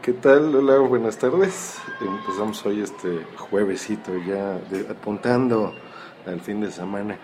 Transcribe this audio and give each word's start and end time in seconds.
¿Qué 0.00 0.12
tal? 0.12 0.54
Hola, 0.54 0.78
buenas 0.78 1.18
tardes. 1.18 1.78
Empezamos 2.00 2.64
hoy 2.66 2.80
este 2.82 3.24
juevesito 3.36 4.12
ya 4.26 4.54
de- 4.70 4.86
apuntando 4.90 5.74
al 6.26 6.40
fin 6.40 6.60
de 6.60 6.70
semana. 6.70 7.18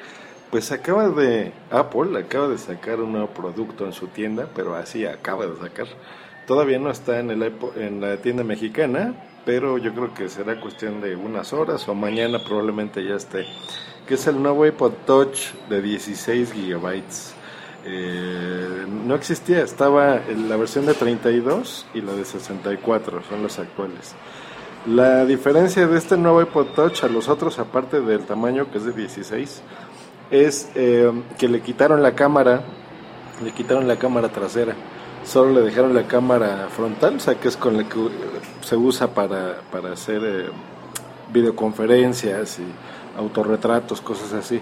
Pues 0.50 0.70
acaba 0.72 1.08
de 1.08 1.52
Apple 1.70 2.18
acaba 2.18 2.48
de 2.48 2.58
sacar 2.58 3.00
un 3.00 3.12
nuevo 3.12 3.28
producto 3.28 3.84
en 3.86 3.92
su 3.92 4.08
tienda, 4.08 4.48
pero 4.54 4.74
así 4.74 5.06
acaba 5.06 5.46
de 5.46 5.56
sacar. 5.56 5.86
Todavía 6.46 6.78
no 6.78 6.90
está 6.90 7.18
en 7.20 7.30
el 7.30 7.52
en 7.76 8.00
la 8.00 8.16
tienda 8.18 8.42
mexicana, 8.44 9.14
pero 9.44 9.78
yo 9.78 9.92
creo 9.94 10.14
que 10.14 10.28
será 10.28 10.60
cuestión 10.60 11.00
de 11.00 11.16
unas 11.16 11.52
horas 11.52 11.86
o 11.88 11.94
mañana 11.94 12.42
probablemente 12.42 13.04
ya 13.04 13.14
esté. 13.16 13.46
Que 14.06 14.14
es 14.14 14.26
el 14.26 14.42
nuevo 14.42 14.64
iPod 14.66 14.92
Touch 15.06 15.52
de 15.68 15.82
16 15.82 16.52
gigabytes. 16.52 17.34
Eh, 17.84 18.86
no 19.06 19.14
existía, 19.14 19.62
estaba 19.62 20.20
la 20.48 20.56
versión 20.56 20.86
de 20.86 20.94
32 20.94 21.86
y 21.94 22.00
la 22.00 22.12
de 22.12 22.24
64, 22.24 23.22
son 23.28 23.42
los 23.42 23.58
actuales. 23.58 24.14
La 24.86 25.24
diferencia 25.24 25.86
de 25.86 25.98
este 25.98 26.16
nuevo 26.16 26.40
iPod 26.40 26.66
Touch 26.74 27.04
a 27.04 27.08
los 27.08 27.28
otros, 27.28 27.58
aparte 27.58 28.00
del 28.00 28.20
tamaño 28.20 28.70
que 28.70 28.78
es 28.78 28.84
de 28.84 28.92
16, 28.92 29.62
es 30.30 30.70
eh, 30.74 31.10
que 31.38 31.48
le 31.48 31.60
quitaron 31.60 32.02
la 32.02 32.14
cámara, 32.14 32.62
le 33.42 33.52
quitaron 33.52 33.86
la 33.86 33.96
cámara 33.96 34.28
trasera, 34.28 34.74
solo 35.24 35.52
le 35.52 35.62
dejaron 35.62 35.94
la 35.94 36.06
cámara 36.06 36.68
frontal, 36.70 37.16
o 37.16 37.20
sea 37.20 37.34
que 37.36 37.48
es 37.48 37.56
con 37.56 37.76
la 37.76 37.88
que 37.88 37.98
se 38.60 38.76
usa 38.76 39.14
para, 39.14 39.60
para 39.70 39.92
hacer 39.92 40.22
eh, 40.24 40.46
videoconferencias 41.32 42.58
y 42.58 43.18
autorretratos, 43.18 44.00
cosas 44.00 44.32
así, 44.32 44.60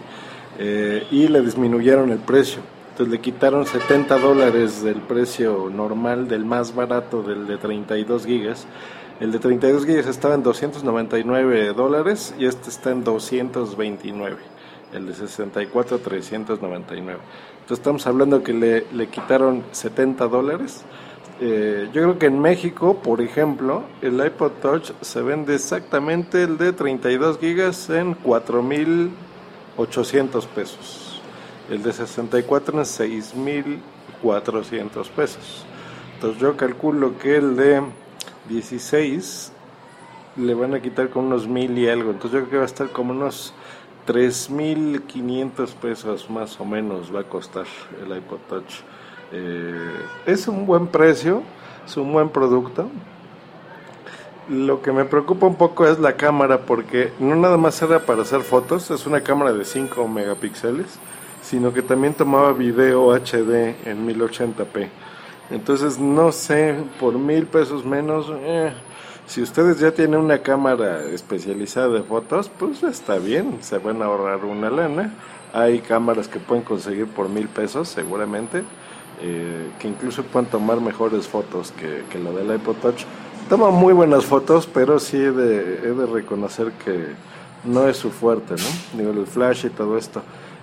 y 0.59 1.29
le 1.29 1.43
disminuyeron 1.43 2.11
el 2.11 2.19
precio. 2.19 2.63
Entonces 2.97 3.13
le 3.13 3.21
quitaron 3.21 3.67
70 3.67 4.19
dólares 4.21 4.83
del 4.83 5.03
precio 5.03 5.69
normal, 5.71 6.29
del 6.29 6.47
más 6.47 6.75
barato, 6.75 7.23
del 7.23 7.47
de 7.47 7.59
32 7.59 8.25
gigas. 8.25 8.67
El 9.21 9.33
de 9.33 9.39
32 9.39 9.85
gigas 9.85 10.07
estaba 10.07 10.35
en 10.35 10.43
299 10.43 11.75
dólares 11.75 12.35
y 12.39 12.47
este 12.47 12.71
está 12.71 12.93
en 12.93 13.05
229. 13.05 14.39
El 14.95 15.09
de 15.09 15.13
64, 15.13 15.99
399. 15.99 17.21
Entonces 17.61 17.79
estamos 17.79 18.07
hablando 18.07 18.43
que 18.43 18.55
le, 18.55 18.87
le 18.91 19.09
quitaron 19.09 19.65
70 19.73 20.27
dólares. 20.29 20.83
Eh, 21.43 21.91
yo 21.93 22.01
creo 22.01 22.19
que 22.19 22.25
en 22.25 22.41
México, 22.41 23.03
por 23.03 23.21
ejemplo, 23.21 23.83
el 24.01 24.25
iPod 24.25 24.53
Touch 24.63 24.93
se 25.03 25.21
vende 25.21 25.55
exactamente 25.55 26.45
el 26.45 26.57
de 26.57 26.73
32 26.73 27.39
gigas 27.41 27.91
en 27.91 28.17
4.800 28.23 30.47
pesos. 30.47 31.06
El 31.71 31.83
de 31.83 31.93
64 31.93 32.79
en 32.79 32.85
6.400 32.85 35.09
pesos. 35.11 35.67
Entonces 36.15 36.41
yo 36.41 36.57
calculo 36.57 37.19
que 37.19 37.37
el 37.37 37.57
de 37.57 37.83
16 38.49 39.53
le 40.37 40.55
van 40.55 40.75
a 40.75 40.81
quitar 40.81 41.11
con 41.11 41.27
unos 41.27 41.49
mil 41.49 41.77
y 41.79 41.89
algo. 41.89 42.11
Entonces 42.11 42.33
yo 42.33 42.39
creo 42.41 42.51
que 42.51 42.57
va 42.59 42.63
a 42.63 42.67
estar 42.67 42.91
como 42.91 43.13
unos 43.13 43.55
3.500 44.07 45.75
pesos 45.75 46.31
más 46.31 46.61
o 46.61 46.65
menos 46.65 47.15
va 47.15 47.21
a 47.21 47.25
costar 47.25 47.67
el 48.03 48.17
iPod 48.17 48.39
Touch. 48.49 48.81
Eh, 49.33 49.91
es 50.27 50.47
un 50.47 50.67
buen 50.67 50.87
precio, 50.87 51.43
es 51.85 51.97
un 51.97 52.13
buen 52.13 52.29
producto. 52.29 52.89
Lo 54.49 54.81
que 54.81 54.93
me 54.93 55.05
preocupa 55.05 55.47
un 55.47 55.57
poco 55.57 55.87
es 55.87 55.99
la 55.99 56.17
cámara 56.17 56.61
porque 56.61 57.13
no 57.19 57.35
nada 57.35 57.57
más 57.57 57.83
era 57.83 57.99
para 57.99 58.23
hacer 58.23 58.43
fotos, 58.43 58.93
es 58.93 59.07
una 59.07 59.23
cámara 59.23 59.53
de 59.53 59.65
5 59.65 60.07
megapíxeles, 60.07 61.01
sino 61.49 61.73
que 61.73 61.83
también 61.83 62.13
tomaba 62.13 62.53
video 62.53 63.15
HD 63.15 63.77
en 63.85 64.07
1080p. 64.07 64.89
Entonces 65.51 65.99
no 65.99 66.33
sé, 66.33 66.75
por 66.99 67.15
mil 67.19 67.47
pesos 67.47 67.85
menos, 67.85 68.27
eh, 68.41 68.73
si 69.27 69.43
ustedes 69.43 69.79
ya 69.79 69.93
tienen 69.93 70.19
una 70.19 70.39
cámara 70.39 71.05
especializada 71.05 71.89
de 71.89 72.03
fotos, 72.03 72.51
pues 72.59 72.83
está 72.83 73.19
bien, 73.19 73.59
se 73.61 73.79
van 73.79 74.03
a 74.03 74.07
ahorrar 74.07 74.45
una 74.45 74.71
lana. 74.71 75.15
Hay 75.53 75.79
cámaras 75.81 76.27
que 76.27 76.41
pueden 76.41 76.65
conseguir 76.65 77.07
por 77.07 77.29
mil 77.29 77.49
pesos 77.49 77.89
seguramente, 77.89 78.65
eh, 79.23 79.69
que 79.79 79.87
incluso 79.87 80.25
pueden 80.25 80.51
tomar 80.51 80.81
mejores 80.81 81.29
fotos 81.29 81.71
que, 81.73 82.03
que 82.11 82.19
la 82.19 82.33
del 82.33 82.57
iPod 82.57 82.77
Touch. 82.77 83.05
Toma 83.49 83.71
muy 83.71 83.93
buenas 83.93 84.25
fotos, 84.25 84.67
pero 84.67 84.99
sí 84.99 85.17
he 85.17 85.31
de, 85.31 85.95
de 85.95 86.07
reconocer 86.07 86.73
que 86.85 87.07
no 87.63 87.87
es 87.87 87.97
su 87.97 88.11
fuerte, 88.11 88.55
¿no? 88.55 88.99
Digo, 88.99 89.13
el 89.13 89.27
flash 89.29 89.67
y 89.67 89.71
todo 89.71 89.97
esto. 89.97 90.23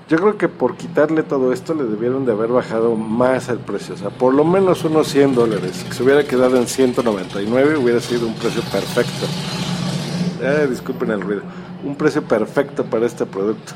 Yo 0.09 0.17
creo 0.17 0.37
que 0.37 0.49
por 0.49 0.75
quitarle 0.75 1.23
todo 1.23 1.53
esto 1.53 1.73
le 1.73 1.85
debieron 1.85 2.25
de 2.25 2.33
haber 2.33 2.49
bajado 2.49 2.95
más 2.95 3.47
el 3.47 3.59
precio, 3.59 3.95
o 3.95 3.97
sea, 3.97 4.09
por 4.09 4.33
lo 4.33 4.43
menos 4.43 4.83
unos 4.83 5.07
100 5.07 5.33
dólares. 5.33 5.85
Si 5.87 5.95
se 5.95 6.03
hubiera 6.03 6.25
quedado 6.25 6.57
en 6.57 6.67
199 6.67 7.77
hubiera 7.77 8.01
sido 8.01 8.27
un 8.27 8.35
precio 8.35 8.61
perfecto. 8.63 9.25
Eh, 10.41 10.67
disculpen 10.69 11.11
el 11.11 11.21
ruido. 11.21 11.41
Un 11.85 11.95
precio 11.95 12.21
perfecto 12.21 12.83
para 12.83 13.05
este 13.05 13.25
producto. 13.25 13.73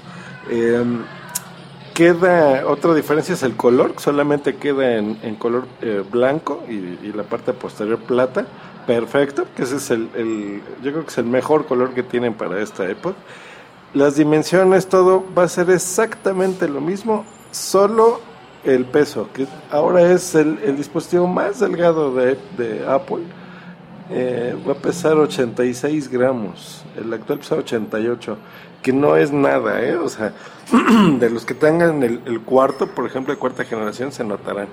Eh, 0.50 0.84
queda, 1.94 2.68
otra 2.68 2.94
diferencia 2.94 3.34
es 3.34 3.42
el 3.44 3.56
color, 3.56 3.96
solamente 3.98 4.58
queda 4.58 4.98
en, 4.98 5.18
en 5.24 5.36
color 5.36 5.66
eh, 5.82 6.04
blanco 6.12 6.64
y, 6.70 7.12
la 7.14 7.24
parte 7.24 7.54
posterior 7.54 8.00
plata. 8.00 8.46
Perfecto, 8.86 9.46
que 9.56 9.64
ese 9.64 9.78
es 9.78 9.92
el, 9.92 10.10
el, 10.16 10.62
yo 10.84 10.92
creo 10.92 11.04
que 11.04 11.10
es 11.10 11.18
el 11.18 11.26
mejor 11.26 11.66
color 11.66 11.94
que 11.94 12.04
tienen 12.04 12.34
para 12.34 12.62
esta 12.62 12.90
iPod. 12.90 13.14
Las 13.94 14.16
dimensiones, 14.16 14.88
todo 14.88 15.24
va 15.36 15.44
a 15.44 15.48
ser 15.48 15.70
exactamente 15.70 16.68
lo 16.68 16.82
mismo, 16.82 17.26
solo 17.52 18.20
el 18.64 18.86
peso, 18.86 19.30
que 19.34 19.48
ahora 19.72 20.12
es 20.12 20.36
el, 20.36 20.60
el 20.64 20.76
dispositivo 20.76 21.26
más 21.26 21.60
delgado 21.60 22.14
de, 22.14 22.38
de 22.58 22.86
Apple. 22.88 23.24
Eh, 24.10 24.56
va 24.68 24.74
a 24.74 24.76
pesar 24.76 25.18
86 25.18 26.10
gramos, 26.10 26.84
el 26.96 27.12
actual 27.14 27.40
pesa 27.40 27.56
88, 27.56 28.38
que 28.82 28.94
no 28.94 29.18
es 29.18 29.32
nada, 29.32 29.82
¿eh? 29.82 29.98
O 29.98 30.08
sea, 30.08 30.34
de 31.20 31.30
los 31.30 31.46
que 31.46 31.54
tengan 31.54 32.04
el, 32.04 32.22
el, 32.26 32.42
cuarto, 32.42 32.88
por 32.88 33.06
ejemplo, 33.06 33.34
de 33.34 33.40
cuarta 33.40 33.66
generación, 33.66 34.12
se 34.12 34.24
notarán. 34.24 34.68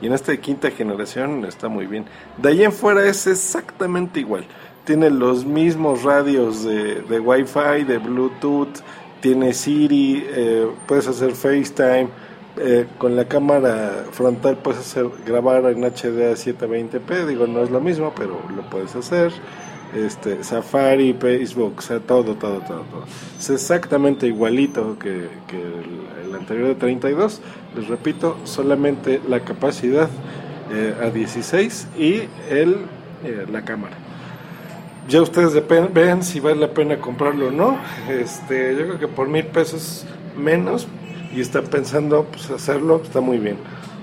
Y 0.00 0.06
en 0.06 0.12
esta 0.12 0.32
de 0.32 0.40
quinta 0.40 0.70
generación 0.70 1.44
está 1.44 1.68
muy 1.68 1.86
bien. 1.86 2.06
De 2.36 2.50
ahí 2.50 2.64
en 2.64 2.72
fuera 2.72 3.04
es 3.04 3.26
exactamente 3.26 4.20
igual. 4.20 4.46
Tiene 4.88 5.10
los 5.10 5.44
mismos 5.44 6.02
radios 6.02 6.64
de, 6.64 7.02
de 7.02 7.20
Wi-Fi, 7.20 7.84
de 7.86 7.98
Bluetooth, 7.98 8.80
tiene 9.20 9.52
Siri, 9.52 10.24
eh, 10.26 10.66
puedes 10.86 11.06
hacer 11.06 11.32
FaceTime. 11.32 12.08
Eh, 12.56 12.86
con 12.96 13.14
la 13.14 13.26
cámara 13.26 14.06
frontal 14.12 14.56
puedes 14.56 14.80
hacer 14.80 15.06
grabar 15.26 15.66
en 15.66 15.84
HD 15.84 16.32
a 16.32 16.36
720p, 16.36 17.26
digo 17.26 17.46
no 17.46 17.62
es 17.62 17.70
lo 17.70 17.82
mismo, 17.82 18.14
pero 18.16 18.40
lo 18.56 18.62
puedes 18.70 18.96
hacer. 18.96 19.30
Este, 19.94 20.42
Safari, 20.42 21.12
Facebook, 21.12 21.74
o 21.76 21.82
sea, 21.82 22.00
todo, 22.00 22.36
todo, 22.36 22.60
todo, 22.60 22.80
todo. 22.90 23.04
Es 23.38 23.50
exactamente 23.50 24.26
igualito 24.26 24.98
que, 24.98 25.10
el, 25.50 26.28
el, 26.30 26.34
anterior 26.34 26.68
de 26.68 26.76
32. 26.76 27.42
Les 27.76 27.88
repito, 27.88 28.38
solamente 28.44 29.20
la 29.28 29.40
capacidad 29.40 30.08
eh, 30.72 30.94
a 30.98 31.10
16 31.10 31.88
y 31.98 32.22
el, 32.48 32.86
eh, 33.22 33.44
la 33.52 33.66
cámara. 33.66 34.07
Ya 35.08 35.22
ustedes 35.22 35.54
ven 35.94 36.22
si 36.22 36.38
vale 36.38 36.56
la 36.56 36.74
pena 36.74 37.00
comprarlo 37.00 37.48
o 37.48 37.50
no. 37.50 37.78
Este, 38.10 38.76
yo 38.76 38.84
creo 38.84 38.98
que 38.98 39.08
por 39.08 39.26
mil 39.26 39.46
pesos 39.46 40.04
menos 40.36 40.86
y 41.34 41.40
están 41.40 41.64
pensando 41.64 42.24
pues, 42.24 42.50
hacerlo, 42.50 43.00
está 43.02 43.22
muy 43.22 43.38
bien. 43.38 43.56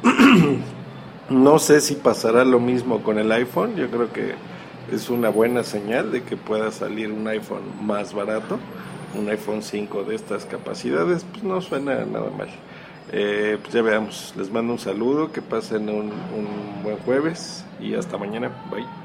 no 1.30 1.60
sé 1.60 1.82
si 1.82 1.94
pasará 1.94 2.44
lo 2.44 2.60
mismo 2.60 3.04
con 3.04 3.20
el 3.20 3.32
iPhone, 3.32 3.76
yo 3.76 3.88
creo 3.90 4.12
que 4.12 4.34
es 4.92 5.10
una 5.12 5.30
buena 5.30 5.64
señal 5.64 6.12
de 6.12 6.24
que 6.24 6.38
pueda 6.38 6.72
salir 6.72 7.12
un 7.12 7.28
iPhone 7.28 7.64
más 7.84 8.14
barato, 8.14 8.58
un 9.14 9.30
iPhone 9.30 9.62
5 9.62 10.06
de 10.06 10.16
estas 10.16 10.46
capacidades, 10.46 11.24
pues 11.32 11.44
no 11.44 11.62
suena 11.62 12.04
nada 12.06 12.32
mal. 12.36 12.50
Eh, 13.12 13.60
pues 13.62 13.74
ya 13.74 13.84
veamos, 13.84 14.34
les 14.38 14.52
mando 14.52 14.74
un 14.74 14.80
saludo, 14.80 15.32
que 15.32 15.44
pasen 15.44 15.88
un, 15.88 16.12
un 16.12 16.84
buen 16.84 16.98
jueves 16.98 17.64
y 17.80 17.94
hasta 17.94 18.18
mañana, 18.18 18.50
bye. 18.72 19.05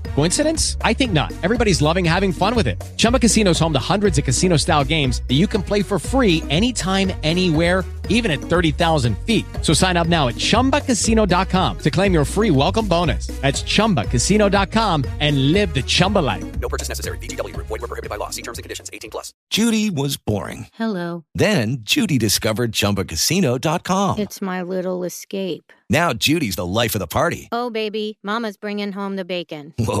Coincidence? 0.15 0.77
I 0.81 0.93
think 0.93 1.11
not. 1.11 1.31
Everybody's 1.43 1.81
loving 1.81 2.05
having 2.05 2.31
fun 2.31 2.55
with 2.55 2.67
it. 2.67 2.81
Chumba 2.97 3.19
Casino 3.19 3.51
is 3.51 3.59
home 3.59 3.73
to 3.73 3.79
hundreds 3.79 4.17
of 4.17 4.23
casino 4.23 4.55
style 4.57 4.83
games 4.83 5.21
that 5.27 5.35
you 5.35 5.47
can 5.47 5.61
play 5.63 5.81
for 5.81 5.99
free 5.99 6.43
anytime, 6.49 7.11
anywhere, 7.23 7.83
even 8.09 8.29
at 8.31 8.39
30,000 8.39 9.17
feet. 9.25 9.45
So 9.61 9.73
sign 9.73 9.97
up 9.97 10.07
now 10.07 10.27
at 10.27 10.35
chumbacasino.com 10.35 11.77
to 11.79 11.91
claim 11.91 12.13
your 12.13 12.25
free 12.25 12.51
welcome 12.51 12.87
bonus. 12.87 13.27
That's 13.41 13.63
chumbacasino.com 13.63 15.05
and 15.19 15.51
live 15.51 15.73
the 15.73 15.81
Chumba 15.81 16.19
life. 16.19 16.59
No 16.59 16.69
purchase 16.69 16.87
necessary. 16.87 17.17
VGW 17.17 17.53
Group. 17.55 17.67
Void 17.67 17.81
were 17.81 17.87
prohibited 17.87 18.09
by 18.09 18.17
law. 18.17 18.29
See 18.29 18.41
terms 18.43 18.57
and 18.59 18.63
conditions. 18.63 18.89
18 18.93 19.11
plus. 19.11 19.33
Judy 19.49 19.89
was 19.89 20.17
boring. 20.17 20.67
Hello. 20.73 21.25
Then 21.35 21.77
Judy 21.81 22.17
discovered 22.17 22.71
ChumbaCasino.com. 22.71 24.19
It's 24.19 24.41
my 24.41 24.61
little 24.61 25.03
escape. 25.03 25.71
Now 25.89 26.13
Judy's 26.13 26.55
the 26.55 26.65
life 26.65 26.95
of 26.95 26.99
the 26.99 27.07
party. 27.07 27.49
Oh, 27.51 27.69
baby, 27.69 28.17
Mama's 28.23 28.55
bringing 28.55 28.93
home 28.93 29.17
the 29.17 29.25
bacon. 29.25 29.73
Whoa, 29.77 30.00